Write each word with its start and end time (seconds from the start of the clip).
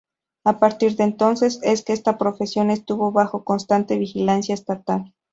A 0.45 0.57
partir 0.57 0.95
de 0.95 1.03
entonces 1.03 1.59
es 1.61 1.83
que 1.83 1.93
esta 1.93 2.17
profesión 2.17 2.71
estuvo 2.71 3.11
bajo 3.11 3.43
constante 3.43 3.99
vigilancia 3.99 4.55
estatal. 4.55 5.13